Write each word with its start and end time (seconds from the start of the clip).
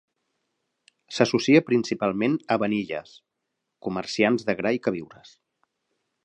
S'associa 1.17 1.61
principalment 1.67 2.37
a 2.55 2.57
Baniyas, 2.63 3.13
comerciants 3.89 4.49
de 4.49 4.57
gra 4.63 4.73
i 4.81 4.83
queviures. 4.89 5.37